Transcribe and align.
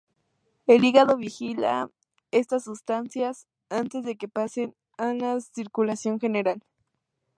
El 0.65 0.83
hígado 0.83 1.15
vigila 1.15 1.91
estas 2.31 2.63
sustancias 2.63 3.45
antes 3.69 4.03
de 4.03 4.17
que 4.17 4.27
pasen 4.27 4.75
a 4.97 5.13
la 5.13 5.39
circulación 5.39 6.19
general. 6.19 6.63